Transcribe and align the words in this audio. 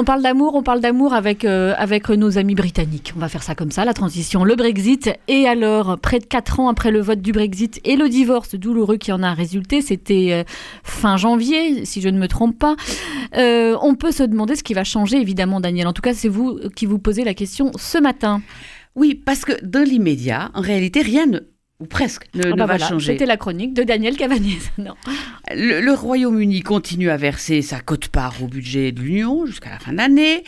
On 0.00 0.04
parle 0.04 0.22
d'amour, 0.22 0.54
on 0.54 0.62
parle 0.62 0.78
d'amour 0.78 1.12
avec, 1.12 1.44
euh, 1.44 1.74
avec 1.76 2.08
nos 2.08 2.38
amis 2.38 2.54
britanniques. 2.54 3.12
On 3.16 3.18
va 3.18 3.28
faire 3.28 3.42
ça 3.42 3.56
comme 3.56 3.72
ça, 3.72 3.84
la 3.84 3.94
transition, 3.94 4.44
le 4.44 4.54
Brexit. 4.54 5.10
Et 5.26 5.48
alors, 5.48 5.98
près 5.98 6.20
de 6.20 6.24
4 6.24 6.60
ans 6.60 6.68
après 6.68 6.92
le 6.92 7.00
vote 7.00 7.20
du 7.20 7.32
Brexit 7.32 7.80
et 7.82 7.96
le 7.96 8.08
divorce 8.08 8.54
douloureux 8.54 8.96
qui 8.96 9.10
en 9.10 9.24
a 9.24 9.34
résulté, 9.34 9.82
c'était 9.82 10.28
euh, 10.30 10.44
fin 10.84 11.16
janvier, 11.16 11.84
si 11.84 12.00
je 12.00 12.08
ne 12.10 12.16
me 12.16 12.28
trompe 12.28 12.56
pas, 12.56 12.76
euh, 13.36 13.76
on 13.82 13.96
peut 13.96 14.12
se 14.12 14.22
demander 14.22 14.54
ce 14.54 14.62
qui 14.62 14.72
va 14.72 14.84
changer, 14.84 15.20
évidemment, 15.20 15.58
Daniel. 15.58 15.88
En 15.88 15.92
tout 15.92 16.02
cas, 16.02 16.14
c'est 16.14 16.28
vous 16.28 16.60
qui 16.76 16.86
vous 16.86 17.00
posez 17.00 17.24
la 17.24 17.34
question 17.34 17.72
ce 17.76 17.98
matin. 17.98 18.40
Oui, 18.94 19.16
parce 19.16 19.44
que 19.44 19.52
dans 19.64 19.82
l'immédiat, 19.82 20.52
en 20.54 20.60
réalité, 20.60 21.02
rien 21.02 21.26
ne 21.26 21.40
ou 21.80 21.86
presque, 21.86 22.26
ne, 22.34 22.42
Ah 22.44 22.46
ne 22.48 22.52
bah 22.52 22.66
va 22.66 22.76
voilà, 22.76 22.88
changer. 22.88 23.12
C'était 23.12 23.26
la 23.26 23.36
chronique 23.36 23.72
de 23.72 23.84
Daniel 23.84 24.16
Cabanez. 24.16 24.58
Non. 24.78 24.94
Le, 25.54 25.80
le 25.80 25.92
Royaume-Uni 25.92 26.62
continue 26.62 27.10
à 27.10 27.16
verser 27.16 27.62
sa 27.62 27.80
cote-part 27.80 28.42
au 28.42 28.46
budget 28.46 28.92
de 28.92 29.00
l'Union 29.00 29.46
jusqu'à 29.46 29.70
la 29.70 29.78
fin 29.78 29.92
de 29.92 29.96
l'année 29.96 30.44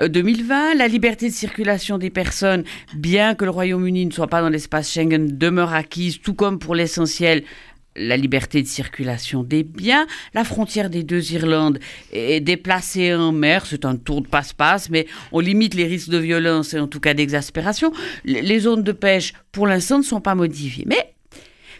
euh, 0.00 0.08
2020. 0.08 0.74
La 0.74 0.88
liberté 0.88 1.28
de 1.28 1.34
circulation 1.34 1.96
des 1.98 2.10
personnes, 2.10 2.64
bien 2.94 3.34
que 3.34 3.44
le 3.44 3.50
Royaume-Uni 3.50 4.06
ne 4.06 4.10
soit 4.10 4.26
pas 4.26 4.42
dans 4.42 4.48
l'espace 4.50 4.92
Schengen, 4.92 5.26
demeure 5.38 5.72
acquise, 5.72 6.20
tout 6.20 6.34
comme 6.34 6.58
pour 6.58 6.74
l'essentiel 6.74 7.44
la 7.96 8.16
liberté 8.16 8.62
de 8.62 8.66
circulation 8.66 9.42
des 9.42 9.62
biens. 9.62 10.06
La 10.34 10.44
frontière 10.44 10.90
des 10.90 11.02
deux 11.02 11.32
Irlandes 11.32 11.78
est 12.12 12.40
déplacée 12.40 13.14
en 13.14 13.32
mer, 13.32 13.66
c'est 13.66 13.84
un 13.84 13.96
tour 13.96 14.22
de 14.22 14.28
passe-passe, 14.28 14.90
mais 14.90 15.06
on 15.32 15.40
limite 15.40 15.74
les 15.74 15.86
risques 15.86 16.10
de 16.10 16.18
violence 16.18 16.74
et 16.74 16.80
en 16.80 16.88
tout 16.88 17.00
cas 17.00 17.14
d'exaspération. 17.14 17.92
Les 18.24 18.58
zones 18.60 18.82
de 18.82 18.92
pêche, 18.92 19.32
pour 19.52 19.66
l'instant, 19.66 19.98
ne 19.98 20.04
sont 20.04 20.20
pas 20.20 20.34
modifiées. 20.34 20.84
Mais 20.86 21.13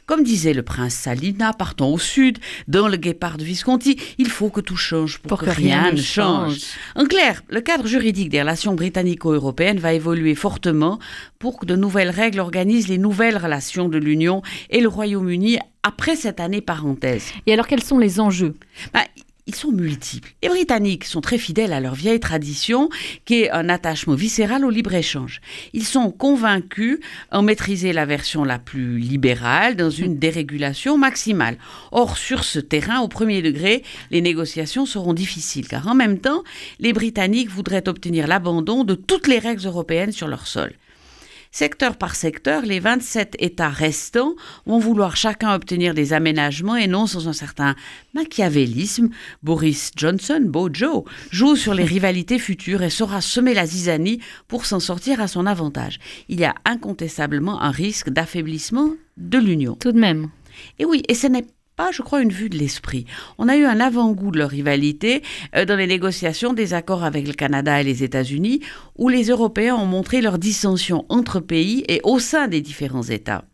comme 0.07 0.23
disait 0.23 0.53
le 0.53 0.63
prince 0.63 0.95
Salina, 0.95 1.53
partant 1.53 1.91
au 1.91 1.99
sud, 1.99 2.39
dans 2.69 2.89
le 2.89 2.97
guépard 2.97 3.39
de 3.39 3.45
Visconti, 3.45 3.99
il 4.19 4.29
faut 4.29 4.51
que 4.51 4.61
tout 4.61 4.77
change 4.77 5.19
pour, 5.19 5.39
que, 5.39 5.51
rien, 5.51 5.93
ne 5.93 5.97
change. 5.97 6.59
En 6.95 7.07
clair, 7.07 7.43
le 7.49 7.61
cadre 7.61 7.87
juridique 7.87 8.29
des 8.29 8.41
relations 8.41 8.75
britannico-européennes 8.75 9.79
va 9.79 9.93
évoluer 9.93 10.35
fortement 10.35 10.99
pour 11.39 11.59
que 11.59 11.67
de 11.67 11.77
nouvelles 11.77 12.11
règles 12.11 12.41
organisent 12.41 12.89
les 12.89 12.99
nouvelles 12.99 13.39
relations 13.39 13.89
de 13.89 13.99
l'Union 13.99 14.43
et 14.71 14.81
le 14.81 14.89
Royaume-Uni 14.89 15.59
après 15.83 16.17
cette 16.17 16.41
année 16.41 16.61
parenthèse. 16.61 17.27
Et 17.47 17.53
alors, 17.53 17.67
quels 17.67 17.83
sont 17.83 17.99
les 17.99 18.21
enjeux? 18.21 18.55
Ben, 18.93 19.03
ils 19.55 19.61
sont 19.61 19.71
multiples. 19.71 20.33
Les 20.43 20.49
Britanniques 20.49 21.05
sont 21.05 21.21
très 21.21 21.39
fidèles 21.39 21.73
à 21.73 21.81
leur 21.81 21.95
vieille 21.95 22.19
tradition, 22.19 22.89
qui 23.25 23.43
est 23.43 23.51
un 23.51 23.69
attachement 23.69 24.15
viscéral 24.15 24.65
au 24.65 24.71
libre-échange. 24.71 25.41
Ils 25.73 25.85
sont 25.85 26.11
convaincus 26.11 26.99
en 27.31 27.43
maîtriser 27.43 27.93
la 27.93 28.05
version 28.05 28.43
la 28.43 28.59
plus 28.59 28.99
libérale 28.99 29.77
dans 29.77 29.91
une 29.91 30.19
dérégulation 30.19 30.99
maximale. 30.99 31.57
Or, 31.93 32.19
sur 32.19 32.43
ce 32.43 32.59
terrain, 32.59 33.01
au 33.01 33.09
premier 33.09 33.43
degré, 33.43 33.85
les 34.11 34.21
négociations 34.21 34.87
seront 34.87 35.15
difficiles, 35.15 35.69
car 35.69 35.87
en 35.87 35.95
même 35.95 36.19
temps, 36.19 36.43
les 36.81 36.93
Britanniques 36.93 37.51
voudraient 37.51 37.89
obtenir 37.89 38.27
l'abandon 38.27 38.83
de 38.83 38.95
toutes 38.95 39.29
les 39.29 39.39
règles 39.39 39.67
européennes 39.67 40.13
sur 40.13 40.27
leur 40.27 40.47
sol. 40.47 40.73
Secteur 41.57 41.97
par 41.97 42.17
secteur, 42.17 42.63
les 42.63 42.81
27 42.81 43.37
États 43.39 43.69
restants 43.69 44.35
vont 44.67 44.81
vouloir 44.81 45.15
chacun 45.15 45.55
obtenir 45.55 45.95
des 45.95 46.13
aménagements 46.13 46.75
et 46.75 46.89
non 46.89 47.07
sans 47.07 47.29
un 47.29 47.33
certain 47.33 47.77
machiavélisme. 48.13 49.11
Boris 49.45 49.93
Johnson, 49.95 50.41
Bojo, 50.45 51.05
joue 51.31 51.55
sur 51.55 51.75
les 51.75 51.85
rivalités 51.85 52.41
futures 52.41 52.83
et 52.83 52.91
saura 52.91 53.21
semer 53.21 53.55
la 53.55 53.67
zizanie 53.67 54.19
pour 54.49 54.67
s'en 54.67 54.81
sortir 54.81 55.21
à 55.21 55.29
son 55.29 55.47
avantage. 55.47 56.01
Il 56.29 56.41
y 56.41 56.45
a 56.45 56.57
incontestablement 56.65 57.63
un 57.63 57.71
risque 57.71 58.11
d'affaiblissement 58.11 58.91
de 59.17 59.39
l'Union. 59.39 59.77
Tout 59.77 59.93
de 59.93 60.01
même. 60.01 60.31
Et 60.81 60.85
oui, 60.85 61.05
et 61.07 61.15
ce 61.15 61.29
n'est 61.29 61.47
pas, 61.77 61.91
je 61.93 62.03
crois, 62.03 62.23
une 62.23 62.33
vue 62.33 62.49
de 62.49 62.57
l'esprit. 62.57 63.05
On 63.39 63.49
a 63.49 63.57
eu 63.57 63.65
un 63.65 63.81
avant-goût 63.81 64.31
de 64.31 64.39
leur 64.39 64.51
rivalité 64.51 65.23
euh, 65.57 65.65
dans 65.65 65.77
les 65.77 65.87
négociations 65.87 66.53
des 66.53 66.75
accords 66.75 67.05
avec 67.05 67.27
le 67.27 67.33
Canada 67.33 67.81
et 67.81 67.85
les 67.85 68.05
États-Unis, 68.05 68.61
où 68.97 69.09
les 69.09 69.25
Européens 69.25 69.77
ont 69.77 69.87
montré 69.87 70.21
leur 70.21 70.39
dissension 70.39 71.05
entre 71.09 71.41
pays 71.41 71.85
et 71.89 72.01
au 72.05 72.19
sein 72.19 72.49
des 72.49 72.61
différents 72.61 73.03
États. 73.03 73.45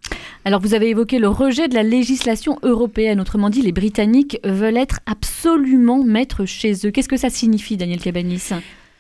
Alors, 0.45 0.61
vous 0.61 0.75
avez 0.75 0.89
évoqué 0.89 1.19
le 1.19 1.29
rejet 1.29 1.69
de 1.69 1.75
la 1.75 1.83
législation 1.83 2.59
européenne. 2.63 3.21
Autrement 3.21 3.51
dit, 3.51 3.63
les 3.63 3.73
Britanniques 3.73 4.39
veulent 4.45 4.77
être 4.77 5.01
absolument 5.07 6.03
maîtres 6.03 6.47
chez 6.47 6.73
eux. 6.87 6.91
Qu'est-ce 6.91 7.09
que 7.09 7.17
ça 7.17 7.31
signifie, 7.31 7.77
Daniel 7.77 8.01
Cabanis? 8.01 8.51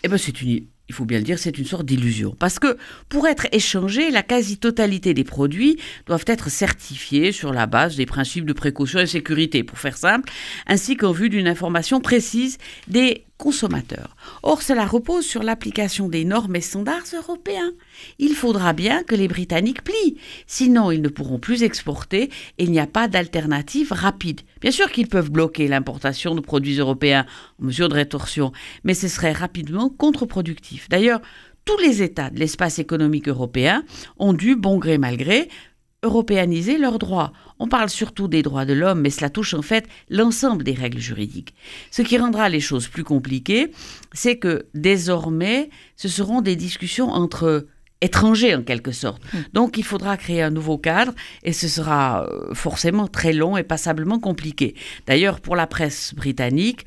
Eh 0.02 0.08
ben, 0.08 0.18
c'est 0.18 0.40
une, 0.40 0.64
il 0.90 0.92
faut 0.92 1.04
bien 1.04 1.18
le 1.18 1.24
dire, 1.24 1.38
c'est 1.38 1.56
une 1.56 1.66
sorte 1.66 1.86
d'illusion. 1.86 2.34
Parce 2.36 2.58
que 2.58 2.76
pour 3.08 3.28
être 3.28 3.46
échangés, 3.52 4.10
la 4.10 4.24
quasi-totalité 4.24 5.14
des 5.14 5.22
produits 5.22 5.78
doivent 6.06 6.24
être 6.26 6.50
certifiés 6.50 7.30
sur 7.30 7.52
la 7.52 7.66
base 7.66 7.94
des 7.94 8.06
principes 8.06 8.44
de 8.44 8.52
précaution 8.52 8.98
et 8.98 9.06
sécurité, 9.06 9.62
pour 9.62 9.78
faire 9.78 9.96
simple, 9.96 10.28
ainsi 10.66 10.96
qu'en 10.96 11.12
vue 11.12 11.28
d'une 11.28 11.46
information 11.46 12.00
précise 12.00 12.58
des 12.88 13.24
consommateurs. 13.40 14.14
Or, 14.42 14.62
cela 14.62 14.86
repose 14.86 15.26
sur 15.26 15.42
l'application 15.42 16.08
des 16.08 16.24
normes 16.24 16.56
et 16.56 16.60
standards 16.60 17.06
européens. 17.14 17.72
Il 18.18 18.34
faudra 18.34 18.72
bien 18.74 19.02
que 19.02 19.14
les 19.14 19.28
Britanniques 19.28 19.82
plient, 19.82 20.18
sinon 20.46 20.90
ils 20.90 21.02
ne 21.02 21.08
pourront 21.08 21.38
plus 21.38 21.62
exporter 21.62 22.24
et 22.58 22.64
il 22.64 22.70
n'y 22.70 22.78
a 22.78 22.86
pas 22.86 23.08
d'alternative 23.08 23.92
rapide. 23.92 24.42
Bien 24.60 24.70
sûr 24.70 24.92
qu'ils 24.92 25.08
peuvent 25.08 25.30
bloquer 25.30 25.66
l'importation 25.68 26.34
de 26.34 26.40
produits 26.40 26.78
européens 26.78 27.26
en 27.60 27.66
mesure 27.66 27.88
de 27.88 27.94
rétorsion, 27.94 28.52
mais 28.84 28.94
ce 28.94 29.08
serait 29.08 29.32
rapidement 29.32 29.88
contre-productif. 29.88 30.88
D'ailleurs, 30.90 31.20
tous 31.64 31.78
les 31.78 32.02
États 32.02 32.30
de 32.30 32.38
l'espace 32.38 32.78
économique 32.78 33.28
européen 33.28 33.84
ont 34.18 34.32
dû, 34.32 34.56
bon 34.56 34.78
gré 34.78 34.98
mal 34.98 35.16
gré, 35.16 35.48
européaniser 36.02 36.78
leurs 36.78 36.98
droits. 36.98 37.32
On 37.58 37.68
parle 37.68 37.90
surtout 37.90 38.28
des 38.28 38.42
droits 38.42 38.64
de 38.64 38.72
l'homme, 38.72 39.00
mais 39.00 39.10
cela 39.10 39.30
touche 39.30 39.54
en 39.54 39.62
fait 39.62 39.86
l'ensemble 40.08 40.64
des 40.64 40.72
règles 40.72 40.98
juridiques. 40.98 41.54
Ce 41.90 42.02
qui 42.02 42.16
rendra 42.16 42.48
les 42.48 42.60
choses 42.60 42.88
plus 42.88 43.04
compliquées, 43.04 43.72
c'est 44.12 44.38
que 44.38 44.66
désormais, 44.74 45.70
ce 45.96 46.08
seront 46.08 46.40
des 46.40 46.56
discussions 46.56 47.10
entre 47.10 47.66
étrangers 48.00 48.54
en 48.54 48.62
quelque 48.62 48.92
sorte. 48.92 49.22
Donc 49.52 49.76
il 49.76 49.84
faudra 49.84 50.16
créer 50.16 50.42
un 50.42 50.50
nouveau 50.50 50.78
cadre 50.78 51.12
et 51.42 51.52
ce 51.52 51.68
sera 51.68 52.24
euh, 52.24 52.54
forcément 52.54 53.06
très 53.06 53.34
long 53.34 53.56
et 53.56 53.62
passablement 53.62 54.18
compliqué. 54.18 54.74
D'ailleurs, 55.06 55.40
pour 55.40 55.54
la 55.54 55.66
presse 55.66 56.14
britannique, 56.14 56.86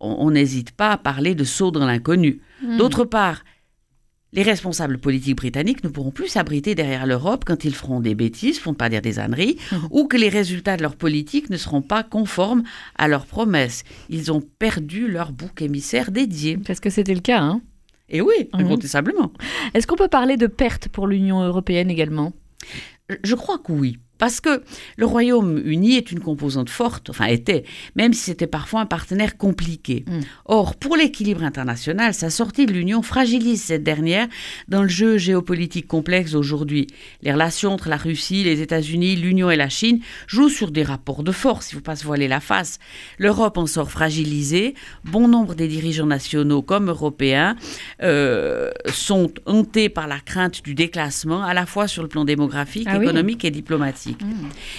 on 0.00 0.16
on 0.18 0.30
n'hésite 0.30 0.72
pas 0.72 0.92
à 0.92 0.96
parler 0.96 1.34
de 1.34 1.44
saut 1.44 1.70
dans 1.70 1.86
l'inconnu. 1.86 2.40
D'autre 2.78 3.04
part, 3.04 3.42
les 4.32 4.42
responsables 4.42 4.98
politiques 4.98 5.36
britanniques 5.36 5.82
ne 5.84 5.88
pourront 5.88 6.10
plus 6.12 6.28
s'abriter 6.28 6.74
derrière 6.74 7.06
l'Europe 7.06 7.44
quand 7.46 7.64
ils 7.64 7.74
feront 7.74 8.00
des 8.00 8.14
bêtises, 8.14 8.60
pour 8.60 8.72
ne 8.72 8.76
pas 8.76 8.88
dire 8.88 9.02
des 9.02 9.18
âneries, 9.18 9.56
ou 9.90 10.06
que 10.06 10.16
les 10.16 10.28
résultats 10.28 10.76
de 10.76 10.82
leur 10.82 10.96
politique 10.96 11.50
ne 11.50 11.56
seront 11.56 11.82
pas 11.82 12.02
conformes 12.02 12.62
à 12.96 13.08
leurs 13.08 13.26
promesses. 13.26 13.82
Ils 14.08 14.30
ont 14.30 14.40
perdu 14.58 15.08
leur 15.08 15.32
bouc 15.32 15.60
émissaire 15.62 16.10
dédié. 16.10 16.58
Parce 16.58 16.80
que 16.80 16.90
c'était 16.90 17.14
le 17.14 17.20
cas. 17.20 17.40
Hein 17.40 17.60
Et 18.08 18.20
oui, 18.20 18.34
Mhm. 18.54 18.60
incontestablement. 18.66 19.32
Est-ce 19.74 19.86
qu'on 19.86 19.96
peut 19.96 20.08
parler 20.08 20.36
de 20.36 20.46
perte 20.46 20.88
pour 20.88 21.06
l'Union 21.06 21.42
européenne 21.42 21.90
également? 21.90 22.32
Je 23.24 23.34
crois 23.34 23.58
que 23.58 23.72
oui. 23.72 23.98
Parce 24.20 24.40
que 24.40 24.62
le 24.96 25.06
Royaume-Uni 25.06 25.96
est 25.96 26.12
une 26.12 26.20
composante 26.20 26.70
forte, 26.70 27.10
enfin 27.10 27.24
était, 27.24 27.64
même 27.96 28.12
si 28.12 28.24
c'était 28.24 28.46
parfois 28.46 28.82
un 28.82 28.86
partenaire 28.86 29.36
compliqué. 29.36 30.04
Mm. 30.06 30.20
Or, 30.44 30.76
pour 30.76 30.94
l'équilibre 30.94 31.42
international, 31.42 32.14
sa 32.14 32.30
sortie 32.30 32.66
de 32.66 32.72
l'Union 32.72 33.02
fragilise 33.02 33.62
cette 33.62 33.82
dernière 33.82 34.28
dans 34.68 34.82
le 34.82 34.88
jeu 34.88 35.16
géopolitique 35.16 35.88
complexe 35.88 36.32
d'aujourd'hui. 36.32 36.86
Les 37.22 37.32
relations 37.32 37.72
entre 37.72 37.88
la 37.88 37.96
Russie, 37.96 38.44
les 38.44 38.60
États-Unis, 38.60 39.16
l'Union 39.16 39.50
et 39.50 39.56
la 39.56 39.70
Chine 39.70 40.00
jouent 40.26 40.50
sur 40.50 40.70
des 40.70 40.82
rapports 40.82 41.22
de 41.22 41.32
force, 41.32 41.72
il 41.72 41.76
ne 41.76 41.80
faut 41.80 41.84
pas 41.84 41.96
se 41.96 42.04
voiler 42.04 42.28
la 42.28 42.40
face. 42.40 42.78
L'Europe 43.18 43.56
en 43.56 43.66
sort 43.66 43.90
fragilisée, 43.90 44.74
bon 45.04 45.28
nombre 45.28 45.54
des 45.54 45.66
dirigeants 45.66 46.06
nationaux 46.06 46.60
comme 46.60 46.90
européens 46.90 47.56
euh, 48.02 48.70
sont 48.92 49.32
hantés 49.46 49.88
par 49.88 50.06
la 50.06 50.20
crainte 50.20 50.62
du 50.62 50.74
déclassement, 50.74 51.42
à 51.42 51.54
la 51.54 51.64
fois 51.64 51.88
sur 51.88 52.02
le 52.02 52.08
plan 52.08 52.26
démographique, 52.26 52.86
Ah 52.90 52.98
oui. 52.98 53.04
économique 53.04 53.44
et 53.46 53.50
diplomatique. 53.50 54.09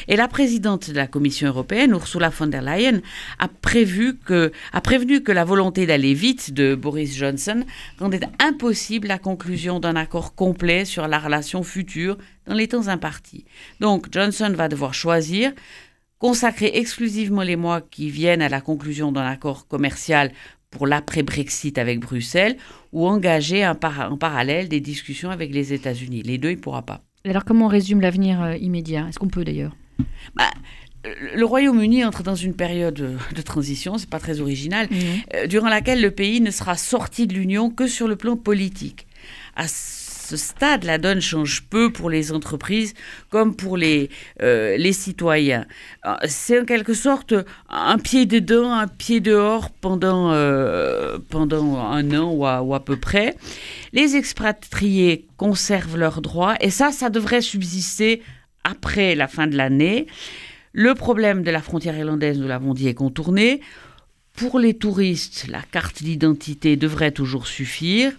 Et 0.08 0.16
la 0.16 0.28
présidente 0.28 0.90
de 0.90 0.96
la 0.96 1.08
Commission 1.08 1.48
européenne, 1.48 1.92
Ursula 1.92 2.30
von 2.30 2.48
der 2.48 2.62
Leyen, 2.62 3.02
a, 3.40 3.48
prévu 3.48 4.18
que, 4.18 4.52
a 4.74 4.82
prévenu 4.82 5.22
que 5.24 5.32
la 5.32 5.46
volonté 5.46 5.86
d'aller 5.86 6.14
vite 6.14 6.54
de 6.54 6.76
Boris 6.76 7.16
Johnson 7.16 7.64
rendait 8.00 8.22
impossible 8.40 9.08
la 9.08 9.18
conclusion 9.18 9.80
d'un 9.80 9.96
accord 9.96 10.36
complet 10.36 10.86
sur 10.86 11.08
la 11.08 11.20
relation 11.20 11.64
future 11.64 12.18
dans 12.48 12.56
les 12.56 12.68
temps 12.68 12.88
impartis. 12.88 13.46
Donc 13.80 14.08
Johnson 14.12 14.54
va 14.56 14.68
devoir 14.68 14.94
choisir 14.94 15.52
consacrer 16.20 16.72
exclusivement 16.76 17.42
les 17.42 17.56
mois 17.56 17.82
qui 17.82 18.10
viennent 18.10 18.44
à 18.44 18.50
la 18.50 18.62
conclusion 18.62 19.12
d'un 19.12 19.26
accord 19.26 19.68
commercial 19.68 20.32
pour 20.70 20.86
l'après-Brexit 20.88 21.78
avec 21.78 22.00
Bruxelles 22.00 22.58
ou 22.94 23.08
engager 23.08 23.64
un 23.64 23.76
par- 23.76 24.12
en 24.12 24.18
parallèle 24.18 24.70
des 24.70 24.80
discussions 24.80 25.32
avec 25.32 25.52
les 25.52 25.74
États-Unis. 25.74 26.22
Les 26.22 26.38
deux, 26.38 26.52
il 26.52 26.58
ne 26.58 26.62
pourra 26.62 26.84
pas. 26.86 27.04
Alors, 27.26 27.46
comment 27.46 27.66
on 27.66 27.70
résume 27.70 28.02
l'avenir 28.02 28.42
euh, 28.42 28.58
immédiat? 28.58 29.08
Est-ce 29.08 29.20
qu'on 29.20 29.28
peut 29.28 29.44
d'ailleurs? 29.44 29.76
Le 31.04 31.44
Royaume-Uni 31.44 32.06
entre 32.06 32.22
dans 32.22 32.36
une 32.36 32.54
période 32.54 33.18
de 33.36 33.42
transition, 33.42 33.98
c'est 33.98 34.10
pas 34.10 34.20
très 34.20 34.40
original, 34.40 34.88
euh, 35.34 35.48
durant 35.48 35.70
laquelle 35.70 36.02
le 36.02 36.12
pays 36.12 36.42
ne 36.42 36.52
sera 36.52 36.78
sorti 36.78 37.26
de 37.26 37.34
l'Union 37.34 37.72
que 37.72 37.88
sur 37.88 38.08
le 38.08 38.16
plan 38.16 38.38
politique. 38.38 39.08
À 39.56 39.68
ce 40.32 40.38
stade, 40.38 40.86
la 40.86 40.98
donne 40.98 41.20
change 41.20 41.64
peu 41.70 41.92
pour 41.92 42.10
les 42.10 42.32
entreprises 42.32 42.94
comme 43.30 43.54
pour 43.54 43.76
les, 43.76 44.10
euh, 44.42 44.78
les 44.78 44.94
citoyens. 44.94 45.66
Euh, 46.06 46.16
c'est 46.26 46.62
en 46.62 46.64
quelque 46.64 46.94
sorte 46.94 47.34
un 47.70 47.98
pied 47.98 48.26
dedans, 48.26 48.72
un 48.72 48.88
pied 48.88 49.20
dehors 49.20 49.70
pendant, 49.70 50.32
euh, 50.32 51.18
pendant 51.30 51.80
un 51.80 52.10
an 52.18 52.32
ou 52.32 52.46
à, 52.46 52.62
ou 52.62 52.74
à 52.74 52.80
peu 52.86 52.96
près. 52.96 53.36
Les 53.92 54.16
expatriés 54.16 55.28
conservent 55.36 55.98
leurs 55.98 56.22
droits 56.22 56.56
et 56.62 56.70
ça, 56.70 56.94
ça 56.94 57.10
devrait 57.10 57.42
subsister 57.42 58.22
après 58.64 59.16
la 59.16 59.28
fin 59.28 59.48
de 59.48 59.58
l'année. 59.58 60.08
Le 60.72 60.96
problème 60.96 61.44
de 61.44 61.52
la 61.52 61.62
frontière 61.62 61.98
irlandaise, 61.98 62.40
nous 62.40 62.48
l'avons 62.48 62.74
dit, 62.74 62.88
est 62.88 62.94
contourné. 62.94 63.60
Pour 64.38 64.60
les 64.60 64.76
touristes, 64.76 65.48
la 65.50 65.62
carte 65.62 66.02
d'identité 66.02 66.78
devrait 66.78 67.12
toujours 67.12 67.48
suffire. 67.48 68.14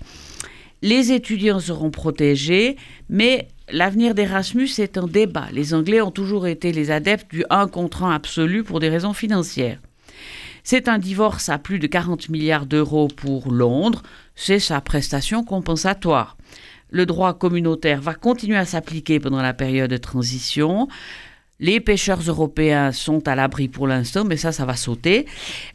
Les 0.82 1.12
étudiants 1.12 1.60
seront 1.60 1.92
protégés, 1.92 2.76
mais 3.08 3.46
l'avenir 3.70 4.14
d'Erasmus 4.14 4.68
est 4.78 4.98
un 4.98 5.06
débat. 5.06 5.46
Les 5.52 5.74
Anglais 5.74 6.00
ont 6.00 6.10
toujours 6.10 6.48
été 6.48 6.72
les 6.72 6.90
adeptes 6.90 7.30
du 7.30 7.44
1 7.50 7.68
contre 7.68 8.02
1 8.02 8.12
absolu 8.12 8.64
pour 8.64 8.80
des 8.80 8.88
raisons 8.88 9.12
financières. 9.12 9.78
C'est 10.64 10.88
un 10.88 10.98
divorce 10.98 11.48
à 11.48 11.58
plus 11.58 11.78
de 11.78 11.86
40 11.86 12.28
milliards 12.28 12.66
d'euros 12.66 13.06
pour 13.08 13.52
Londres, 13.52 14.02
c'est 14.34 14.58
sa 14.58 14.80
prestation 14.80 15.44
compensatoire. 15.44 16.36
Le 16.90 17.06
droit 17.06 17.34
communautaire 17.34 18.00
va 18.00 18.14
continuer 18.14 18.58
à 18.58 18.64
s'appliquer 18.64 19.20
pendant 19.20 19.40
la 19.40 19.54
période 19.54 19.90
de 19.90 19.96
transition. 19.96 20.88
Les 21.60 21.78
pêcheurs 21.78 22.20
européens 22.26 22.90
sont 22.90 23.26
à 23.28 23.36
l'abri 23.36 23.68
pour 23.68 23.86
l'instant, 23.86 24.24
mais 24.24 24.36
ça, 24.36 24.50
ça 24.50 24.64
va 24.64 24.74
sauter. 24.74 25.26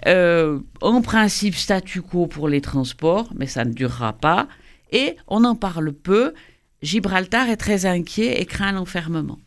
Euh, 0.05 0.59
en 0.81 1.01
principe, 1.01 1.55
statu 1.55 2.01
quo 2.01 2.27
pour 2.27 2.49
les 2.49 2.59
transports, 2.59 3.29
mais 3.35 3.47
ça 3.47 3.63
ne 3.63 3.73
durera 3.73 4.13
pas. 4.13 4.47
Et 4.91 5.15
on 5.27 5.43
en 5.43 5.55
parle 5.55 5.93
peu. 5.93 6.33
Gibraltar 6.81 7.49
est 7.49 7.57
très 7.57 7.85
inquiet 7.85 8.41
et 8.41 8.45
craint 8.45 8.71
l'enfermement. 8.71 9.39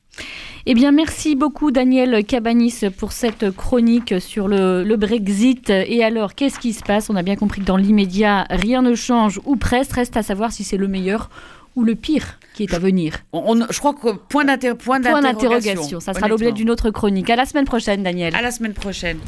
Eh 0.67 0.75
bien, 0.75 0.93
merci 0.93 1.37
beaucoup 1.37 1.71
Daniel 1.71 2.25
Cabanis 2.25 2.81
pour 2.99 3.13
cette 3.13 3.51
chronique 3.51 4.21
sur 4.21 4.49
le, 4.49 4.85
le 4.85 4.97
Brexit. 4.97 5.71
Et 5.71 6.05
alors, 6.05 6.35
qu'est-ce 6.35 6.59
qui 6.59 6.73
se 6.73 6.83
passe? 6.83 7.09
On 7.09 7.17
a 7.17 7.23
bien 7.23 7.37
compris 7.37 7.61
que 7.63 7.67
dans 7.67 7.79
l'immédiat, 7.79 8.47
rien 8.51 8.83
ne 8.83 8.95
change 8.95 9.41
ou 9.47 9.57
presque. 9.57 9.93
Reste 9.93 10.17
à 10.17 10.23
savoir 10.23 10.53
si 10.53 10.65
c'est 10.65 10.77
le 10.77 10.89
meilleur 10.89 11.31
ou 11.77 11.85
le 11.85 11.95
pire 11.95 12.39
qui 12.55 12.65
est 12.65 12.75
à 12.75 12.79
venir 12.79 13.15
on, 13.33 13.65
Je 13.71 13.79
crois 13.79 13.95
que 13.95 14.11
point 14.11 14.45
d'interrogation. 14.45 14.85
Point 14.85 15.23
d'interrogation. 15.23 16.01
Ça 16.01 16.13
sera 16.13 16.29
l'objet 16.29 16.53
d'une 16.53 16.69
autre 16.69 16.91
chronique. 16.91 17.31
À 17.31 17.37
la 17.37 17.47
semaine 17.47 17.65
prochaine, 17.65 18.03
Daniel. 18.03 18.35
À 18.35 18.43
la 18.43 18.51
semaine 18.51 18.75
prochaine. 18.75 19.21